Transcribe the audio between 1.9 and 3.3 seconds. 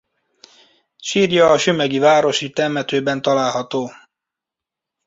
Városi temetőben